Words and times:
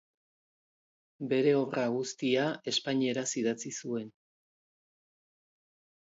Bere 1.33 1.51
obra 1.57 1.83
guztia 1.95 2.45
espainieraz 2.71 3.25
idatzi 3.41 3.73
zuen. 3.83 4.09